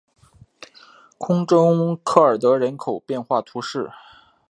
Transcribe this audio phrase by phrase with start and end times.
[1.19, 3.91] 空中科尔德人口变化图示